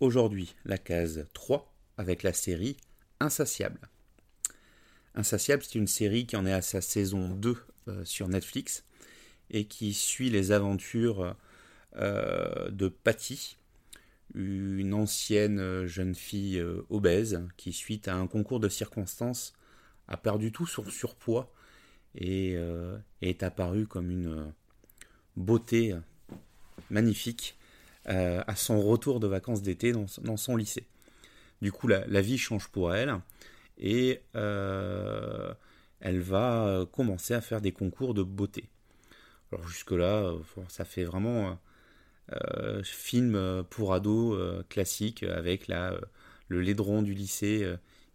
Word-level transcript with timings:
aujourd'hui 0.00 0.54
la 0.64 0.78
case 0.78 1.26
3 1.34 1.72
avec 1.96 2.22
la 2.22 2.32
série 2.32 2.76
Insatiable. 3.20 3.80
Insatiable, 5.14 5.64
c'est 5.64 5.78
une 5.78 5.88
série 5.88 6.26
qui 6.26 6.36
en 6.36 6.46
est 6.46 6.52
à 6.52 6.62
sa 6.62 6.80
saison 6.80 7.30
2 7.30 7.56
euh, 7.88 8.04
sur 8.04 8.28
Netflix 8.28 8.84
et 9.50 9.64
qui 9.64 9.92
suit 9.92 10.30
les 10.30 10.52
aventures 10.52 11.34
euh, 11.96 12.70
de 12.70 12.86
Patty, 12.86 13.56
une 14.34 14.94
ancienne 14.94 15.58
euh, 15.58 15.86
jeune 15.88 16.14
fille 16.14 16.62
obèse 16.90 17.42
qui, 17.56 17.72
suite 17.72 18.06
à 18.06 18.14
un 18.14 18.28
concours 18.28 18.60
de 18.60 18.68
circonstances, 18.68 19.54
a 20.06 20.16
perdu 20.16 20.52
tout 20.52 20.66
son 20.66 20.84
surpoids 20.84 21.52
et 22.14 22.56
est 23.20 23.42
apparue 23.42 23.86
comme 23.86 24.10
une 24.10 24.52
beauté 25.36 25.94
magnifique 26.88 27.57
à 28.08 28.56
son 28.56 28.80
retour 28.80 29.20
de 29.20 29.26
vacances 29.26 29.62
d'été 29.62 29.92
dans, 29.92 30.36
son 30.36 30.56
lycée. 30.56 30.86
Du 31.60 31.72
coup, 31.72 31.88
la, 31.88 32.20
vie 32.20 32.38
change 32.38 32.68
pour 32.68 32.94
elle 32.94 33.14
et 33.78 34.22
euh, 34.34 35.52
elle 36.00 36.20
va 36.20 36.66
euh, 36.66 36.86
commencer 36.86 37.34
à 37.34 37.40
faire 37.40 37.60
des 37.60 37.72
concours 37.72 38.14
de 38.14 38.22
beauté. 38.22 38.68
Alors 39.52 39.66
jusque-là, 39.66 40.22
euh, 40.22 40.38
ça 40.68 40.84
fait 40.84 41.04
vraiment 41.04 41.58
film 42.82 43.64
pour 43.70 43.94
ados 43.94 44.38
classique 44.68 45.22
avec 45.22 45.66
la, 45.66 45.94
le 46.48 46.60
laidron 46.60 47.00
du 47.00 47.14
lycée 47.14 47.66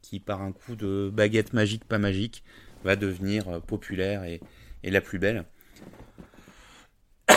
qui, 0.04 0.20
par 0.20 0.44
un 0.44 0.52
coup 0.52 0.76
de 0.76 1.10
baguette 1.12 1.54
magique, 1.54 1.86
pas 1.86 1.98
magique, 1.98 2.44
va 2.84 2.96
devenir 2.96 3.60
populaire 3.62 4.24
et, 4.24 4.40
et 4.84 4.92
la 4.92 5.02
plus 5.02 5.18
belle. 5.18 5.46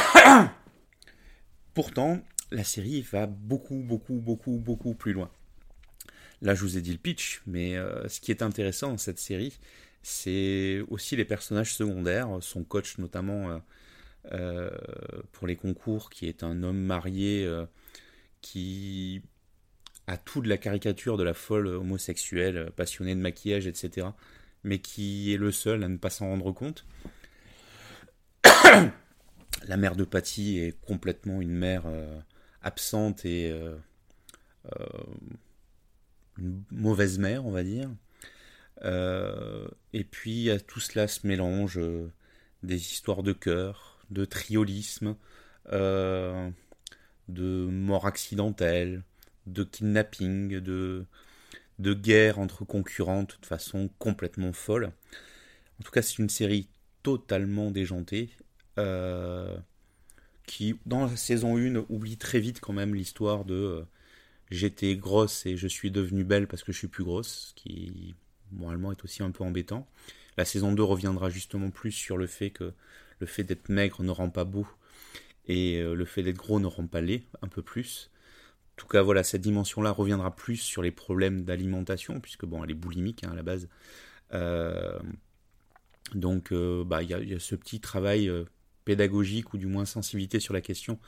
Pourtant, 1.73 2.21
la 2.51 2.65
série 2.65 3.03
va 3.03 3.27
beaucoup, 3.27 3.83
beaucoup, 3.83 4.15
beaucoup, 4.15 4.59
beaucoup 4.59 4.95
plus 4.95 5.13
loin. 5.13 5.31
Là, 6.43 6.55
je 6.55 6.63
vous 6.63 6.77
ai 6.77 6.83
dit 6.83 6.93
le 6.93 6.99
pitch, 6.99 7.43
mais 7.47 7.77
euh, 7.77 8.09
ce 8.09 8.21
qui 8.21 8.31
est 8.31 8.43
intéressant 8.43 8.91
dans 8.91 8.99
cette 8.99 9.19
série, 9.19 9.59
c'est 10.03 10.83
aussi 10.89 11.17
les 11.17 11.25
personnages 11.25 11.75
secondaires, 11.75 12.29
son 12.41 12.63
coach 12.63 12.99
notamment 12.99 13.51
euh, 13.51 13.59
euh, 14.33 14.71
pour 15.33 15.47
les 15.47 15.57
concours, 15.57 16.11
qui 16.11 16.29
est 16.29 16.43
un 16.43 16.63
homme 16.63 16.79
marié 16.79 17.49
qui 18.43 19.23
a 20.07 20.17
tout 20.17 20.41
de 20.41 20.49
la 20.49 20.59
caricature 20.59 21.17
de 21.17 21.25
la 21.25 21.35
folle 21.35 21.67
homosexuelle, 21.67 22.71
passionnée 22.77 23.15
de 23.15 23.21
maquillage, 23.21 23.67
etc., 23.67 24.09
mais 24.63 24.79
qui 24.79 25.33
est 25.33 25.37
le 25.37 25.51
seul 25.51 25.83
à 25.83 25.89
ne 25.89 25.97
pas 25.97 26.11
s'en 26.11 26.27
rendre 26.29 26.53
compte. 26.53 26.87
la 28.45 29.77
mère 29.77 29.97
de 29.97 30.05
Patty 30.05 30.59
est 30.59 30.81
complètement 30.83 31.41
une 31.41 31.55
mère 31.55 31.85
absente 32.67 33.25
et 33.25 33.53
une 36.39 36.63
mauvaise 36.71 37.19
mère, 37.19 37.47
on 37.47 37.51
va 37.51 37.63
dire. 37.63 37.91
Euh, 38.85 39.67
et 39.93 40.05
puis 40.05 40.51
tout 40.67 40.81
cela 40.81 41.09
se 41.09 41.27
mélange 41.27 41.79
euh, 41.79 42.13
des 42.63 42.77
histoires 42.77 43.23
de 43.23 43.33
cœur, 43.33 43.99
de 44.11 44.25
triolisme, 44.25 45.17
euh, 45.73 46.51
de 47.29 47.67
mort 47.67 48.07
accidentelle, 48.07 49.03
de 49.47 49.65
kidnapping, 49.65 50.61
de, 50.61 51.07
de 51.79 51.95
guerre 51.95 52.39
entre 52.39 52.65
concurrentes 52.65 53.39
de 53.41 53.47
façon 53.47 53.89
complètement 53.99 54.53
folle. 54.53 54.93
En 55.81 55.85
tout 55.85 55.91
cas, 55.91 56.03
c'est 56.03 56.19
une 56.19 56.31
série 56.31 56.69
totalement 57.03 57.71
déjantée. 57.71 58.31
Qui, 60.47 60.79
dans 60.87 61.07
la 61.07 61.17
saison 61.17 61.57
1, 61.57 61.85
oublie 61.89 62.17
très 62.17 62.41
vite 62.41 62.61
quand 62.61 62.73
même 62.73 62.95
l'histoire 62.95 63.45
de 63.45 63.85
j'étais 64.51 64.97
grosse 64.97 65.45
et 65.47 65.57
je 65.57 65.67
suis 65.67 65.91
devenue 65.91 66.25
belle 66.25 66.47
parce 66.47 66.63
que 66.63 66.73
je 66.73 66.79
suis 66.79 66.89
plus 66.89 67.05
grosse, 67.05 67.49
ce 67.49 67.55
qui 67.55 68.15
moralement 68.53 68.93
est 68.93 69.05
aussi 69.05 69.23
un 69.23 69.31
peu 69.31 69.45
embêtant. 69.45 69.87
La 70.37 70.45
saison 70.45 70.73
2 70.73 70.83
reviendra 70.83 71.31
justement 71.31 71.71
plus 71.71 71.93
sur 71.93 72.17
le 72.17 72.27
fait 72.27 72.51
que 72.51 72.73
le 73.19 73.27
fait 73.27 73.45
d'être 73.45 73.69
maigre 73.69 74.03
ne 74.03 74.11
rend 74.11 74.31
pas 74.31 74.45
beau 74.45 74.67
et 75.49 75.81
euh, 75.81 75.95
le 75.95 76.05
fait 76.05 76.23
d'être 76.23 76.37
gros 76.37 76.61
ne 76.61 76.67
rend 76.67 76.87
pas 76.87 77.01
laid, 77.01 77.25
un 77.43 77.49
peu 77.49 77.63
plus. 77.63 78.11
En 78.75 78.83
tout 78.83 78.89
cas, 78.89 79.03
voilà, 79.03 79.23
cette 79.25 79.41
dimension-là 79.41 79.91
reviendra 79.91 80.35
plus 80.35 80.57
sur 80.57 80.83
les 80.83 80.91
problèmes 80.91 81.45
d'alimentation, 81.45 82.21
puisque 82.21 82.45
bon, 82.45 82.63
elle 82.63 82.71
est 82.73 82.75
boulimique 82.75 83.25
hein, 83.25 83.31
à 83.33 83.35
la 83.35 83.43
base. 83.43 83.69
Euh, 84.35 84.99
donc, 86.15 86.53
euh, 86.53 86.85
bah, 86.85 87.03
il 87.03 87.09
y, 87.11 87.35
a 87.35 87.39
ce 87.41 87.55
petit 87.55 87.81
travail 87.81 88.31
pédagogique 88.87 89.53
ou 89.53 89.59
du 89.59 89.67
moins 89.67 89.85
sensibilité 89.85 90.41
sur 90.41 90.55
la 90.55 90.63
question 90.63 90.99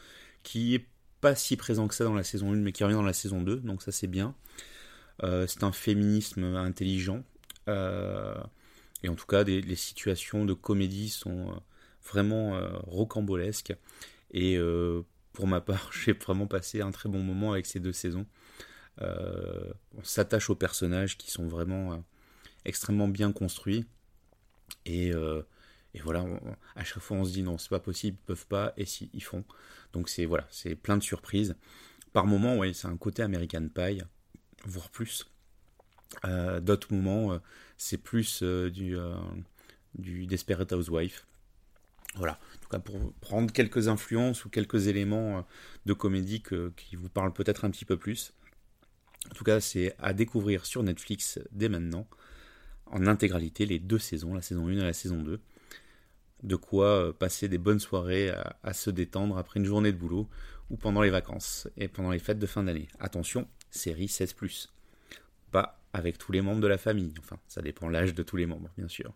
qui 0.42 0.74
est 0.74 0.86
pas 1.22 1.34
si 1.34 1.56
présent 1.56 1.88
que 1.88 1.94
ça 1.94 2.04
dans 2.04 2.14
la 2.14 2.24
saison 2.24 2.52
1, 2.52 2.56
mais 2.56 2.72
qui 2.72 2.84
revient 2.84 2.94
dans 2.94 3.02
la 3.02 3.14
saison 3.14 3.40
2, 3.40 3.56
donc 3.56 3.82
ça 3.82 3.90
c'est 3.90 4.06
bien. 4.06 4.34
Euh, 5.24 5.46
c'est 5.46 5.64
un 5.64 5.72
féminisme 5.72 6.44
intelligent. 6.44 7.24
Euh, 7.68 8.36
et 9.02 9.08
en 9.08 9.14
tout 9.14 9.26
cas, 9.26 9.44
les 9.44 9.76
situations 9.76 10.44
de 10.44 10.52
comédie 10.52 11.08
sont 11.08 11.50
euh, 11.50 11.54
vraiment 12.04 12.60
rocambolesques. 12.86 13.74
Et 14.32 14.58
pour 15.32 15.46
ma 15.46 15.60
part, 15.60 15.90
j'ai 16.04 16.12
vraiment 16.12 16.46
passé 16.46 16.80
un 16.80 16.90
très 16.90 17.08
bon 17.08 17.22
moment 17.22 17.52
avec 17.52 17.66
ces 17.66 17.80
deux 17.80 17.92
saisons. 17.92 18.26
on 19.00 20.02
s'attache 20.02 20.50
aux 20.50 20.56
personnages 20.56 21.16
qui 21.16 21.30
sont 21.30 21.46
vraiment 21.46 22.04
extrêmement 22.64 23.08
bien 23.08 23.32
construits. 23.32 23.84
Et 24.86 25.12
et 25.94 26.00
voilà, 26.00 26.26
à 26.76 26.84
chaque 26.84 27.02
fois 27.02 27.16
on 27.16 27.24
se 27.24 27.32
dit 27.32 27.42
non, 27.42 27.58
c'est 27.58 27.70
pas 27.70 27.80
possible, 27.80 28.18
ils 28.20 28.26
peuvent 28.26 28.46
pas, 28.46 28.72
et 28.76 28.84
si, 28.84 29.10
ils 29.14 29.22
font. 29.22 29.44
Donc 29.92 30.08
c'est 30.08 30.26
voilà, 30.26 30.46
c'est 30.50 30.74
plein 30.74 30.96
de 30.96 31.02
surprises. 31.02 31.56
Par 32.12 32.26
moments, 32.26 32.56
oui, 32.56 32.74
c'est 32.74 32.88
un 32.88 32.96
côté 32.96 33.22
American 33.22 33.68
Pie, 33.68 34.02
voire 34.64 34.90
plus. 34.90 35.26
Euh, 36.24 36.60
d'autres 36.60 36.92
moments, 36.92 37.32
euh, 37.32 37.38
c'est 37.76 37.98
plus 37.98 38.40
euh, 38.42 38.70
du, 38.70 38.96
du 39.94 40.26
Desperate 40.26 40.72
Housewife. 40.72 41.26
Voilà, 42.14 42.38
en 42.56 42.58
tout 42.62 42.68
cas 42.70 42.78
pour 42.78 43.12
prendre 43.20 43.52
quelques 43.52 43.88
influences 43.88 44.44
ou 44.44 44.48
quelques 44.48 44.86
éléments 44.86 45.46
de 45.84 45.92
comédie 45.92 46.42
qui 46.74 46.96
vous 46.96 47.10
parlent 47.10 47.34
peut-être 47.34 47.66
un 47.66 47.70
petit 47.70 47.84
peu 47.84 47.98
plus. 47.98 48.32
En 49.30 49.34
tout 49.34 49.44
cas, 49.44 49.60
c'est 49.60 49.94
à 49.98 50.14
découvrir 50.14 50.64
sur 50.64 50.82
Netflix 50.82 51.38
dès 51.52 51.68
maintenant, 51.68 52.08
en 52.90 53.06
intégralité, 53.06 53.66
les 53.66 53.78
deux 53.78 53.98
saisons, 53.98 54.34
la 54.34 54.42
saison 54.42 54.68
1 54.68 54.72
et 54.72 54.76
la 54.76 54.92
saison 54.92 55.22
2 55.22 55.40
de 56.42 56.56
quoi 56.56 56.86
euh, 56.86 57.12
passer 57.12 57.48
des 57.48 57.58
bonnes 57.58 57.80
soirées 57.80 58.32
à, 58.62 58.72
se 58.72 58.90
détendre 58.90 59.38
après 59.38 59.60
une 59.60 59.66
journée 59.66 59.92
de 59.92 59.96
boulot 59.96 60.28
ou 60.70 60.76
pendant 60.76 61.02
les 61.02 61.10
vacances 61.10 61.68
et 61.76 61.88
pendant 61.88 62.10
les 62.10 62.18
fêtes 62.18 62.38
de 62.38 62.46
fin 62.46 62.62
d'année. 62.62 62.88
Attention, 63.00 63.48
série 63.70 64.06
16+. 64.06 64.68
Pas 65.50 65.80
avec 65.92 66.18
tous 66.18 66.32
les 66.32 66.42
membres 66.42 66.60
de 66.60 66.68
la 66.68 66.78
famille, 66.78 67.12
enfin 67.18 67.38
ça 67.48 67.62
dépend 67.62 67.88
l'âge 67.88 68.14
de 68.14 68.22
tous 68.22 68.36
les 68.36 68.46
membres 68.46 68.70
bien 68.76 68.88
sûr. 68.88 69.12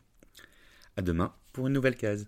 A 0.96 1.02
demain 1.02 1.32
pour 1.52 1.66
une 1.66 1.74
nouvelle 1.74 1.96
case. 1.96 2.26